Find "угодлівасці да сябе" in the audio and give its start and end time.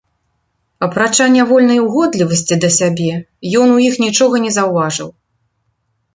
1.87-3.11